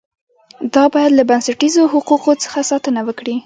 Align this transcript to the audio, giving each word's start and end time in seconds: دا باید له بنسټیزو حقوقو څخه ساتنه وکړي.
دا 0.73 0.83
باید 0.93 1.11
له 1.15 1.23
بنسټیزو 1.29 1.83
حقوقو 1.93 2.31
څخه 2.43 2.59
ساتنه 2.71 3.01
وکړي. 3.07 3.35